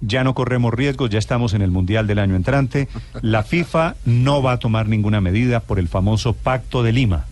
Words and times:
ya 0.00 0.24
no 0.24 0.34
corremos 0.34 0.74
riesgos, 0.74 1.10
ya 1.10 1.18
estamos 1.18 1.54
en 1.54 1.62
el 1.62 1.70
Mundial 1.70 2.06
del 2.06 2.18
año 2.18 2.36
entrante. 2.36 2.88
La 3.20 3.42
FIFA 3.42 3.96
no 4.04 4.42
va 4.42 4.52
a 4.52 4.58
tomar 4.58 4.88
ninguna 4.88 5.20
medida 5.20 5.60
por 5.60 5.78
el 5.78 5.88
famoso 5.88 6.32
Pacto 6.32 6.82
de 6.82 6.92
Lima. 6.92 7.26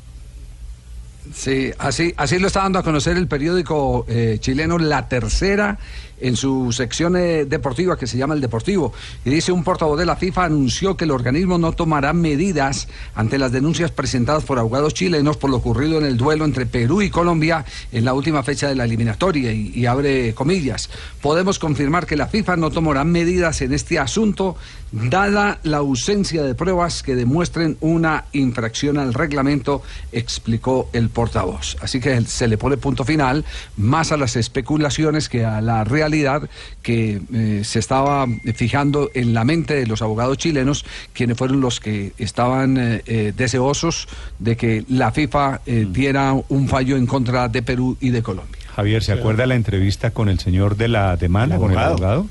Sí, 1.34 1.70
así, 1.78 2.14
así 2.16 2.38
lo 2.38 2.46
está 2.46 2.62
dando 2.62 2.78
a 2.78 2.82
conocer 2.82 3.16
el 3.16 3.28
periódico 3.28 4.04
eh, 4.08 4.38
chileno 4.40 4.78
La 4.78 5.08
Tercera 5.08 5.78
en 6.18 6.36
su 6.36 6.72
sección 6.72 7.16
eh, 7.16 7.44
deportiva 7.44 7.98
que 7.98 8.06
se 8.06 8.16
llama 8.16 8.34
El 8.34 8.40
Deportivo. 8.40 8.92
Y 9.24 9.30
dice 9.30 9.52
un 9.52 9.64
portavoz 9.64 9.98
de 9.98 10.06
la 10.06 10.16
FIFA 10.16 10.44
anunció 10.44 10.96
que 10.96 11.04
el 11.04 11.10
organismo 11.10 11.58
no 11.58 11.72
tomará 11.72 12.12
medidas 12.12 12.88
ante 13.14 13.38
las 13.38 13.52
denuncias 13.52 13.90
presentadas 13.90 14.44
por 14.44 14.58
abogados 14.58 14.94
chilenos 14.94 15.36
por 15.36 15.50
lo 15.50 15.58
ocurrido 15.58 15.98
en 15.98 16.06
el 16.06 16.16
duelo 16.16 16.44
entre 16.44 16.66
Perú 16.66 17.02
y 17.02 17.10
Colombia 17.10 17.64
en 17.92 18.04
la 18.04 18.14
última 18.14 18.42
fecha 18.42 18.68
de 18.68 18.74
la 18.74 18.84
eliminatoria. 18.84 19.52
Y, 19.52 19.72
y 19.74 19.86
abre 19.86 20.34
comillas. 20.34 20.88
Podemos 21.20 21.58
confirmar 21.58 22.06
que 22.06 22.16
la 22.16 22.28
FIFA 22.28 22.56
no 22.56 22.70
tomará 22.70 23.04
medidas 23.04 23.60
en 23.60 23.72
este 23.72 23.98
asunto 23.98 24.56
dada 24.92 25.58
la 25.62 25.78
ausencia 25.78 26.42
de 26.42 26.54
pruebas 26.54 27.02
que 27.02 27.16
demuestren 27.16 27.76
una 27.80 28.24
infracción 28.32 28.98
al 28.98 29.14
reglamento, 29.14 29.82
explicó 30.12 30.88
el 30.92 31.10
portavoz. 31.16 31.78
Así 31.80 31.98
que 31.98 32.20
se 32.26 32.46
le 32.46 32.58
pone 32.58 32.76
punto 32.76 33.02
final 33.04 33.42
más 33.78 34.12
a 34.12 34.18
las 34.18 34.36
especulaciones 34.36 35.30
que 35.30 35.46
a 35.46 35.62
la 35.62 35.82
realidad 35.82 36.42
que 36.82 37.22
eh, 37.32 37.62
se 37.64 37.78
estaba 37.78 38.26
fijando 38.54 39.10
en 39.14 39.32
la 39.32 39.44
mente 39.44 39.74
de 39.74 39.86
los 39.86 40.02
abogados 40.02 40.36
chilenos, 40.36 40.84
quienes 41.14 41.38
fueron 41.38 41.62
los 41.62 41.80
que 41.80 42.12
estaban 42.18 42.76
eh, 42.76 43.02
eh, 43.06 43.32
deseosos 43.34 44.08
de 44.38 44.56
que 44.58 44.84
la 44.88 45.10
FIFA 45.10 45.62
diera 45.90 46.34
un 46.50 46.68
fallo 46.68 46.96
en 46.98 47.06
contra 47.06 47.48
de 47.48 47.62
Perú 47.62 47.96
y 47.98 48.10
de 48.10 48.22
Colombia. 48.22 48.60
Javier, 48.76 49.02
¿se 49.02 49.12
acuerda 49.12 49.46
la 49.46 49.54
entrevista 49.54 50.10
con 50.10 50.28
el 50.28 50.38
señor 50.38 50.76
de 50.76 50.88
la 50.88 51.16
demanda, 51.16 51.56
con 51.56 51.72
el 51.72 51.78
abogado? 51.78 52.26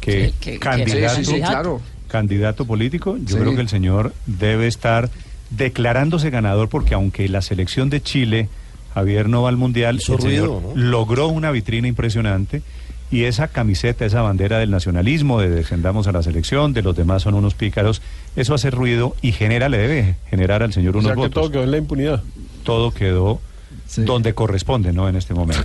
Que 0.00 0.28
Sí, 0.28 0.34
que- 0.40 0.50
que- 0.52 0.58
candidato, 0.58 1.16
Sí, 1.16 1.24
sí, 1.26 1.32
sí, 1.34 1.40
claro. 1.40 1.82
candidato 2.08 2.64
político, 2.64 3.18
yo 3.18 3.36
Sí. 3.36 3.40
creo 3.42 3.54
que 3.54 3.60
el 3.60 3.68
señor 3.68 4.14
debe 4.26 4.66
estar 4.66 5.10
declarándose 5.50 6.30
ganador 6.30 6.68
porque 6.68 6.94
aunque 6.94 7.28
la 7.28 7.42
selección 7.42 7.90
de 7.90 8.00
Chile, 8.02 8.48
Javier 8.94 9.28
no 9.28 9.42
va 9.42 9.48
al 9.50 9.56
Mundial, 9.56 9.96
Hizo 9.96 10.14
el 10.14 10.20
señor 10.22 10.46
ruido, 10.48 10.62
¿no? 10.74 10.80
logró 10.80 11.28
una 11.28 11.50
vitrina 11.50 11.86
impresionante 11.88 12.62
y 13.10 13.24
esa 13.24 13.48
camiseta, 13.48 14.04
esa 14.04 14.22
bandera 14.22 14.58
del 14.58 14.70
nacionalismo, 14.70 15.40
de 15.40 15.48
defendamos 15.50 16.06
a 16.06 16.12
la 16.12 16.22
selección, 16.22 16.72
de 16.72 16.82
los 16.82 16.94
demás 16.96 17.22
son 17.22 17.34
unos 17.34 17.54
pícaros, 17.54 18.02
eso 18.36 18.54
hace 18.54 18.70
ruido 18.70 19.16
y 19.20 19.32
genera, 19.32 19.68
le 19.68 19.78
debe 19.78 20.14
generar 20.28 20.62
al 20.62 20.72
señor 20.72 20.94
O 20.94 20.98
unos 21.00 21.08
sea 21.08 21.14
que 21.16 21.20
votos. 21.22 21.34
todo 21.42 21.50
quedó 21.50 21.64
en 21.64 21.70
la 21.72 21.78
impunidad. 21.78 22.22
Todo 22.62 22.92
quedó 22.92 23.40
Sí. 23.86 24.02
donde 24.04 24.34
corresponde, 24.34 24.92
¿no? 24.92 25.08
En 25.08 25.16
este 25.16 25.34
momento. 25.34 25.64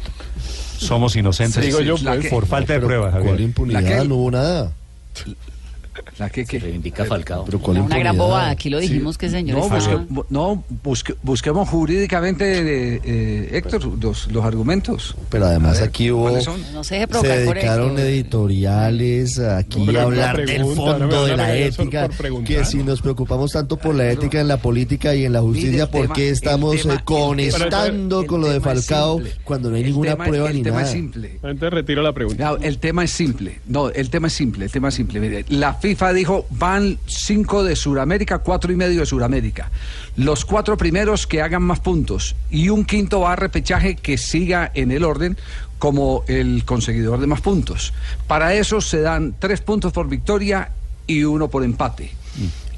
Somos 0.80 1.16
inocentes 1.16 1.64
Digo 1.64 1.80
yo, 1.82 1.96
pues, 1.98 2.22
que- 2.24 2.30
por 2.30 2.48
falta 2.48 2.74
de 2.74 2.80
pruebas, 2.80 3.12
¿Cuál 3.12 3.24
Javier. 3.24 3.42
impunidad? 3.42 3.82
La 3.84 3.88
que- 4.02 4.08
No 4.08 4.16
hubo 4.16 4.32
nada. 4.32 4.72
La 6.18 6.30
que, 6.30 6.46
que- 6.46 6.60
reivindica 6.60 7.06
Falcao. 7.06 7.46
Pero 7.46 7.60
¿cuál 7.60 7.78
Una 7.80 7.98
gran 7.98 8.18
bobada, 8.18 8.50
aquí 8.50 8.70
lo 8.70 8.80
dijimos 8.80 9.18
que 9.18 9.26
el 9.28 9.32
señor 9.32 9.58
No, 9.58 9.64
estaba- 9.64 9.80
busque- 10.04 10.14
bu- 10.14 10.26
no 10.30 10.64
busque- 10.84 11.16
busquemos 11.24 11.68
jurídicamente, 11.70 12.60
eh, 12.96 13.02
eh, 13.04 13.50
Héctor, 13.54 13.86
los, 14.02 14.32
los 14.32 14.46
argumentos. 14.46 15.16
Pero 15.30 15.46
además 15.46 15.80
ver, 15.80 15.90
aquí 15.90 16.12
hubo... 16.12 16.30
No 16.74 16.84
se 16.84 16.96
deje 16.96 17.08
Se 17.08 17.08
por 17.08 17.28
dedicaron 17.28 17.98
editoriales 18.00 19.40
aquí 19.40 19.86
No, 19.86 20.00
a 20.00 20.04
hablar 20.04 20.36
pregunta, 20.36 20.54
del 20.54 20.76
fondo 21.00 21.26
de 21.26 21.38
la 21.38 21.56
ética, 21.56 22.10
que 22.46 22.66
si 22.66 22.78
¿no? 22.78 22.86
nos 22.86 23.02
preocupamos 23.02 23.52
tanto 23.52 23.78
por 23.78 23.96
la 23.96 24.10
ética 24.12 24.40
en 24.42 24.48
la 24.48 24.58
política 24.58 25.16
y 25.16 25.26
en 25.26 25.34
la 25.34 25.42
justicia, 25.42 25.84
el 25.84 25.90
¿por 25.90 26.02
tema- 26.04 26.14
qué 26.16 26.28
el 26.28 26.34
estamos 26.34 26.82
tema- 26.82 26.94
eh, 26.94 26.98
el 26.98 27.04
conectando 27.04 28.20
tema- 28.22 28.28
con 28.28 28.42
lo 28.42 28.48
de 28.48 28.56
el 28.58 28.62
tema 28.62 28.74
Falcao 28.76 29.22
cuando 29.44 29.70
no 29.70 29.76
hay 29.76 29.82
El 29.84 29.88
ninguna 29.90 30.12
tema- 30.12 30.26
prueba 30.26 30.50
el 30.50 30.56
ni 30.58 30.64
tema 30.64 30.78
nada? 30.78 30.88
es 30.88 30.94
simple. 30.94 31.32
Entonces 31.44 31.70
retiro 31.72 32.02
la 32.02 32.14
pregunta. 32.14 32.44
No, 32.52 32.58
el 32.58 32.78
tema 32.80 33.04
es 33.04 33.12
simple. 33.12 33.60
No, 33.68 33.90
el 33.90 34.10
tema 34.10 34.28
es 34.28 34.34
simple. 34.34 34.66
El 34.66 34.72
tema 34.72 34.90
es 34.90 34.96
simple. 34.96 35.20
Mire, 35.20 35.46
la 35.50 35.74
FIFA 35.86 36.14
dijo 36.14 36.48
van 36.50 36.98
cinco 37.06 37.64
de 37.64 37.76
Sudamérica, 37.76 38.40
cuatro 38.40 38.72
y 38.72 38.76
medio 38.76 39.02
de 39.02 39.06
Sudamérica. 39.06 39.70
Los 40.16 40.44
cuatro 40.44 40.78
primeros 40.78 41.28
que 41.28 41.44
hagan 41.44 41.62
más 41.62 41.80
puntos 41.80 42.36
y 42.50 42.70
un 42.70 42.86
quinto 42.86 43.20
va 43.20 43.34
a 43.34 43.36
repechaje 43.36 43.96
que 43.96 44.18
siga 44.18 44.72
en 44.74 44.92
el 44.92 45.04
orden 45.04 45.38
como 45.78 46.24
el 46.28 46.66
conseguidor 46.66 47.20
de 47.20 47.28
más 47.28 47.42
puntos. 47.42 47.94
Para 48.26 48.56
eso 48.56 48.82
se 48.82 49.02
dan 49.02 49.36
tres 49.38 49.62
puntos 49.62 49.94
por 49.94 50.10
victoria 50.10 50.72
y 51.06 51.24
uno 51.24 51.50
por 51.50 51.64
empate. 51.64 52.10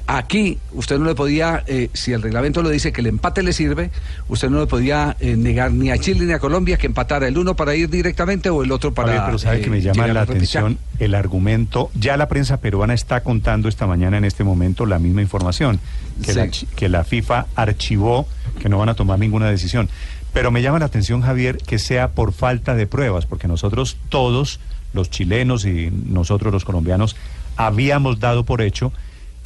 Aquí 0.09 0.57
usted 0.72 0.97
no 1.00 1.06
le 1.06 1.16
podía, 1.16 1.63
eh, 1.68 1.90
si 1.91 2.13
el 2.13 2.22
reglamento 2.22 2.63
lo 2.63 2.69
dice 2.69 2.94
que 2.94 3.01
el 3.01 3.07
empate 3.07 3.44
le 3.44 3.51
sirve, 3.51 3.91
usted 4.29 4.50
no 4.50 4.62
le 4.62 4.66
podía 4.66 5.18
eh, 5.19 5.35
negar 5.35 5.73
ni 5.73 5.90
a 5.91 5.97
Chile 5.97 6.25
ni 6.25 6.31
a 6.31 6.40
Colombia 6.40 6.78
que 6.78 6.88
empatara 6.88 7.28
el 7.28 7.38
uno 7.38 7.57
para 7.57 7.75
ir 7.75 7.90
directamente 7.90 8.50
o 8.50 8.63
el 8.63 8.72
otro 8.72 8.94
para. 8.94 9.09
Javier, 9.09 9.25
pero 9.25 9.38
sabe 9.38 9.57
eh, 9.57 9.62
que 9.62 9.69
me 9.69 9.81
llama 9.81 9.95
llegar 9.95 10.13
la 10.16 10.22
atención 10.22 10.78
el 11.00 11.13
argumento. 11.13 11.91
Ya 11.94 12.16
la 12.16 12.29
prensa 12.29 12.62
peruana 12.62 12.94
está 12.94 13.22
contando 13.22 13.68
esta 13.68 13.85
mañana 13.85 14.18
en 14.18 14.23
este 14.23 14.45
momento 14.45 14.85
la 14.85 14.97
misma 14.97 15.22
información 15.22 15.78
que, 16.24 16.31
Sí. 16.31 16.39
la, 16.39 16.50
que 16.78 16.88
la 16.88 17.03
FIFA 17.03 17.47
archivó, 17.56 18.28
que 18.62 18.69
no 18.69 18.78
van 18.78 18.88
a 18.88 18.94
tomar 18.94 19.19
ninguna 19.19 19.50
decisión. 19.50 19.89
Pero 20.31 20.51
me 20.51 20.62
llama 20.62 20.79
la 20.79 20.85
atención, 20.85 21.22
Javier, 21.22 21.57
que 21.57 21.79
sea 21.79 22.12
por 22.12 22.31
falta 22.31 22.75
de 22.75 22.88
pruebas, 22.88 23.25
porque 23.25 23.50
nosotros 23.50 23.97
todos, 24.07 24.62
los 24.94 25.09
chilenos 25.09 25.66
y 25.66 25.91
nosotros 25.91 26.53
los 26.53 26.63
colombianos, 26.63 27.18
habíamos 27.57 28.22
dado 28.22 28.45
por 28.45 28.62
hecho 28.62 28.94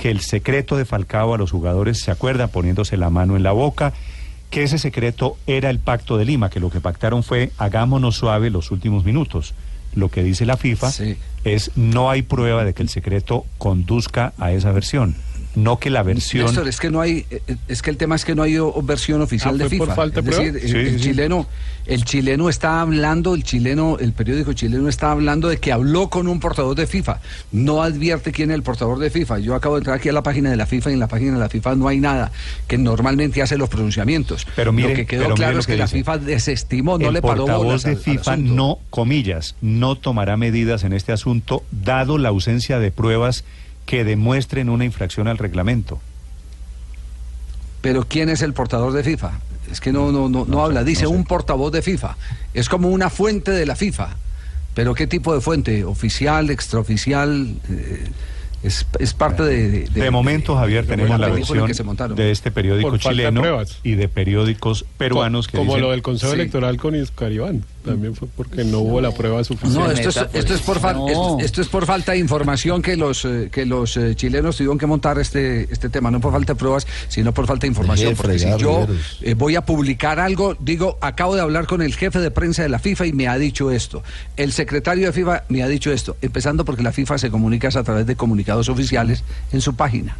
que 0.01 0.09
el 0.09 0.21
secreto 0.21 0.77
de 0.77 0.85
Falcao 0.85 1.35
a 1.35 1.37
los 1.37 1.51
jugadores, 1.51 1.99
¿se 1.99 2.09
acuerda? 2.09 2.47
Poniéndose 2.47 2.97
la 2.97 3.11
mano 3.11 3.35
en 3.37 3.43
la 3.43 3.51
boca, 3.51 3.93
que 4.49 4.63
ese 4.63 4.79
secreto 4.79 5.37
era 5.45 5.69
el 5.69 5.77
pacto 5.77 6.17
de 6.17 6.25
Lima, 6.25 6.49
que 6.49 6.59
lo 6.59 6.71
que 6.71 6.81
pactaron 6.81 7.21
fue 7.21 7.51
hagámonos 7.59 8.15
suave 8.15 8.49
los 8.49 8.71
últimos 8.71 9.05
minutos. 9.05 9.53
Lo 9.93 10.09
que 10.09 10.23
dice 10.23 10.47
la 10.47 10.57
FIFA 10.57 10.89
Sí. 10.89 11.17
es 11.43 11.69
no 11.75 12.09
hay 12.09 12.23
prueba 12.23 12.63
de 12.65 12.73
que 12.73 12.81
el 12.81 12.89
secreto 12.89 13.45
conduzca 13.59 14.33
a 14.39 14.51
esa 14.51 14.71
versión, 14.71 15.15
no 15.55 15.79
que 15.79 15.89
la 15.89 16.03
versión... 16.03 16.45
Néstor, 16.45 16.67
es 16.67 16.79
que 16.79 16.89
no 16.89 17.01
hay, 17.01 17.25
eh, 17.29 17.41
es 17.67 17.81
que 17.81 17.89
el 17.89 17.97
tema 17.97 18.15
es 18.15 18.23
que 18.25 18.35
no 18.35 18.43
hay 18.43 18.57
o- 18.57 18.81
versión 18.81 19.21
oficial 19.21 19.55
Ah, 19.55 19.63
de 19.63 19.69
¿fue 19.69 19.77
por 19.79 19.87
FIFA. 19.87 19.95
falta 19.95 20.21
de 20.21 20.31
es 20.31 20.37
decir, 20.37 20.59
Sí, 20.61 20.69
el, 20.71 20.77
el 20.77 20.89
sí, 20.93 20.97
sí. 20.99 21.03
chileno, 21.09 21.47
el 21.87 22.05
chileno 22.05 22.49
está 22.49 22.79
hablando, 22.81 23.33
el 23.35 23.43
chileno, 23.43 23.97
el 23.99 24.13
periódico 24.13 24.53
chileno 24.53 24.87
está 24.87 25.11
hablando 25.11 25.49
de 25.49 25.57
que 25.57 25.71
habló 25.71 26.09
con 26.09 26.27
un 26.27 26.39
portador 26.39 26.75
de 26.75 26.87
FIFA. 26.87 27.19
No 27.51 27.83
advierte 27.83 28.31
quién 28.31 28.51
es 28.51 28.55
el 28.55 28.63
portador 28.63 28.99
de 28.99 29.09
FIFA. 29.09 29.39
Yo 29.39 29.55
acabo 29.55 29.75
de 29.75 29.79
entrar 29.79 29.97
aquí 29.97 30.07
a 30.09 30.13
la 30.13 30.23
página 30.23 30.49
de 30.51 30.57
la 30.57 30.65
FIFA 30.65 30.91
y 30.91 30.93
en 30.93 30.99
la 30.99 31.07
página 31.07 31.33
de 31.33 31.39
la 31.39 31.49
FIFA 31.49 31.75
no 31.75 31.87
hay 31.87 31.99
nada 31.99 32.31
que 32.67 32.77
normalmente 32.77 33.41
hace 33.41 33.57
los 33.57 33.67
pronunciamientos. 33.67 34.47
Pero 34.55 34.71
mire- 34.71 34.89
lo 34.89 34.95
que 34.95 35.05
quedó 35.05 35.33
claro 35.33 35.59
es 35.59 35.65
que, 35.67 35.73
que 35.73 35.79
la. 35.79 35.87
FIFA 35.87 36.17
desestimó, 36.19 36.97
no 36.97 37.07
el 37.07 37.13
le 37.15 37.21
paró 37.21 37.45
portavoz 37.45 37.65
bolas 37.65 37.83
de 37.83 37.89
al- 37.91 37.95
al 37.97 38.01
FIFA 38.03 38.37
no, 38.37 38.79
comillas, 38.89 39.55
no 39.61 39.95
tomará 39.95 40.37
medidas 40.37 40.83
en 40.83 40.93
este 40.93 41.11
asunto, 41.11 41.63
dado 41.71 42.17
la 42.17 42.29
ausencia 42.29 42.79
de 42.79 42.91
pruebas 42.91 43.43
que 43.85 44.03
demuestren 44.03 44.69
una 44.69 44.85
infracción 44.85 45.27
al 45.27 45.37
reglamento. 45.37 45.99
Pero 47.81 48.05
¿quién 48.07 48.29
es 48.29 48.41
el 48.41 48.53
portador 48.53 48.93
de 48.93 49.03
FIFA? 49.03 49.31
Es 49.71 49.79
que 49.79 49.91
no, 49.91 50.11
no, 50.11 50.29
no, 50.29 50.45
no, 50.45 50.63
habla, 50.63 50.83
dice 50.83 51.03
no 51.03 51.09
sé. 51.09 51.15
un 51.15 51.23
portavoz 51.23 51.71
de 51.71 51.81
FIFA. 51.81 52.17
Es 52.53 52.69
como 52.69 52.89
una 52.89 53.09
fuente 53.09 53.51
de 53.51 53.65
la 53.65 53.75
FIFA. 53.75 54.09
Pero 54.73 54.93
¿qué 54.93 55.07
tipo 55.07 55.33
de 55.33 55.41
fuente? 55.41 55.83
¿Oficial, 55.83 56.49
extraoficial? 56.49 57.55
Eh, 57.69 58.09
es, 58.63 58.85
es 58.99 59.13
parte 59.13 59.43
de... 59.43 59.87
De, 59.89 60.11
momento, 60.11 60.55
Javier, 60.55 60.85
de 60.85 60.95
tenemos 60.95 61.19
la 61.19 61.29
versión 61.29 61.65
que 61.67 61.73
se 61.73 61.83
montaron. 61.83 62.15
de 62.15 62.31
este 62.31 62.51
periódico 62.51 62.97
chileno 62.97 63.41
y 63.83 63.95
de 63.95 64.07
periódicos 64.07 64.85
peruanos 64.97 65.47
que 65.47 65.57
Como 65.57 65.73
dicen- 65.73 65.81
lo 65.81 65.91
del 65.91 66.01
Consejo 66.01 66.31
Sí. 66.33 66.39
Electoral 66.39 66.77
con 66.77 66.95
Iscaribán. 66.95 67.63
También 67.83 68.15
fue 68.15 68.27
porque 68.37 68.63
no 68.63 68.77
hubo 68.79 69.01
la 69.01 69.09
prueba 69.11 69.43
suficiente. 69.43 69.79
No, 69.79 69.89
esto 69.91 70.09
es, 70.09 70.15
pues. 70.19 70.35
esto, 70.35 70.53
es 70.53 70.61
por 70.61 70.79
fal- 70.79 70.97
No. 70.97 71.07
esto, 71.07 71.37
esto 71.39 71.61
es 71.61 71.67
por 71.67 71.87
falta 71.87 72.11
de 72.11 72.19
información 72.19 72.83
que 72.83 72.95
los 72.95 73.25
eh, 73.25 73.49
que 73.51 73.65
los 73.65 73.97
eh, 73.97 74.13
chilenos 74.15 74.55
tuvieron 74.57 74.77
que 74.77 74.85
montar 74.85 75.17
este 75.17 75.63
este 75.73 75.89
tema, 75.89 76.11
no 76.11 76.21
por 76.21 76.31
falta 76.31 76.53
de 76.53 76.59
pruebas, 76.59 76.85
sino 77.07 77.33
por 77.33 77.47
falta 77.47 77.61
de 77.61 77.69
información. 77.69 78.09
Deje 78.09 78.21
de 78.21 78.21
Porque 78.21 78.37
si 78.39 78.61
yo 78.63 78.87
eh, 79.23 79.33
voy 79.33 79.55
a 79.55 79.65
publicar 79.65 80.19
algo, 80.19 80.55
digo, 80.59 80.99
acabo 81.01 81.33
de 81.33 81.41
hablar 81.41 81.65
con 81.65 81.81
el 81.81 81.95
jefe 81.95 82.19
de 82.19 82.29
prensa 82.29 82.61
de 82.61 82.69
la 82.69 82.77
FIFA 82.77 83.07
y 83.07 83.13
me 83.13 83.27
ha 83.27 83.39
dicho 83.39 83.71
esto. 83.71 84.03
El 84.37 84.51
secretario 84.51 85.07
de 85.07 85.11
FIFA 85.13 85.45
me 85.49 85.63
ha 85.63 85.67
dicho 85.67 85.91
esto, 85.91 86.15
empezando 86.21 86.63
porque 86.65 86.83
la 86.83 86.91
FIFA 86.91 87.17
se 87.17 87.31
comunica 87.31 87.69
a 87.69 87.83
través 87.83 88.05
de 88.05 88.15
comunicados 88.51 88.69
oficiales 88.69 89.23
en 89.51 89.61
su 89.61 89.75
página. 89.75 90.17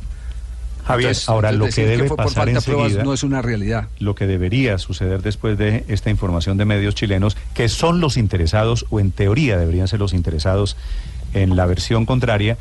Javier, 0.85 1.09
Entonces, 1.09 1.29
ahora 1.29 1.49
entonces 1.49 1.77
lo 1.77 1.83
que 1.83 1.97
debe 1.97 2.15
pasar 2.15 2.49
enseguida, 2.49 3.03
no 3.03 3.13
es 3.13 3.23
una 3.23 3.41
realidad. 3.41 3.87
lo 3.99 4.15
que 4.15 4.25
debería 4.25 4.77
suceder 4.79 5.21
después 5.21 5.57
de 5.57 5.85
esta 5.87 6.09
información 6.09 6.57
de 6.57 6.65
medios 6.65 6.95
chilenos, 6.95 7.37
que 7.53 7.69
son 7.69 7.99
los 7.99 8.17
interesados, 8.17 8.85
o 8.89 8.99
en 8.99 9.11
teoría 9.11 9.57
deberían 9.57 9.87
ser 9.87 9.99
los 9.99 10.13
interesados 10.13 10.75
en 11.33 11.55
la 11.55 11.67
versión 11.67 12.05
contraria, 12.05 12.57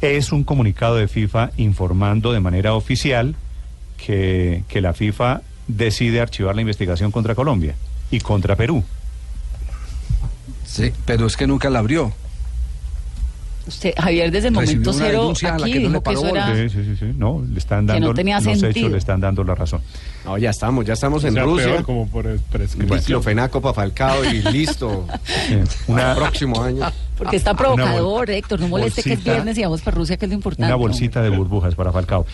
es 0.00 0.32
un 0.32 0.44
comunicado 0.44 0.96
de 0.96 1.06
FIFA 1.06 1.50
informando 1.58 2.32
de 2.32 2.40
manera 2.40 2.74
oficial 2.74 3.36
que, 3.98 4.64
que 4.68 4.80
la 4.80 4.94
FIFA 4.94 5.42
decide 5.68 6.20
archivar 6.20 6.54
la 6.54 6.62
investigación 6.62 7.10
contra 7.10 7.34
Colombia 7.34 7.74
y 8.10 8.20
contra 8.20 8.56
Perú. 8.56 8.84
Sí, 10.64 10.92
pero 11.04 11.26
es 11.26 11.36
que 11.36 11.46
nunca 11.46 11.68
la 11.70 11.80
abrió. 11.80 12.12
Usted, 13.66 13.94
Javier, 13.96 14.30
desde 14.30 14.48
el 14.48 14.54
momento 14.54 14.90
una 14.90 14.98
cero 14.98 15.20
denuncia 15.22 15.54
a 15.54 15.58
la 15.58 15.64
aquí 15.64 15.72
que 15.72 15.80
no 15.80 15.88
le 15.88 15.88
dijo 15.88 16.02
que 16.02 16.12
eso 16.12 16.26
era... 16.28 16.54
Sí, 16.54 16.68
sí, 16.68 16.84
sí, 16.84 16.96
sí. 16.98 17.12
No, 17.16 17.42
le 17.50 17.58
están 17.58 17.80
Que 17.86 17.94
no 17.94 18.06
dando 18.08 18.14
tenía 18.14 18.34
los 18.36 18.44
sentido. 18.44 18.68
hechos, 18.70 18.92
le 18.92 18.98
están 18.98 19.20
dando 19.20 19.42
la 19.44 19.54
razón. 19.54 19.80
No, 20.24 20.36
ya 20.38 20.50
estamos, 20.50 20.84
ya 20.84 20.92
estamos 20.92 21.24
en 21.24 21.34
sea, 21.34 21.42
Rusia. 21.44 21.66
peor, 21.66 21.82
como 21.84 22.08
por. 22.08 22.38
Diclofenaco 22.76 23.60
para 23.60 23.74
Falcao 23.74 24.24
y 24.24 24.42
listo. 24.42 25.06
Sí, 25.48 25.58
una, 25.88 26.12
el 26.12 26.16
próximo 26.16 26.62
año. 26.62 26.84
Porque 27.18 27.36
está 27.36 27.54
provocador, 27.54 28.30
Héctor. 28.30 28.60
No 28.60 28.68
moleste 28.68 29.02
que 29.02 29.12
es 29.14 29.22
viernes 29.24 29.56
y 29.58 29.62
vamos 29.62 29.82
para 29.82 29.96
Rusia, 29.96 30.16
que 30.16 30.24
es 30.26 30.30
lo 30.30 30.34
importante. 30.34 30.64
una 30.66 30.74
bolsita 30.76 31.22
de 31.22 31.28
burbujas 31.30 31.74
para 31.74 31.92
Falcao. 31.92 32.26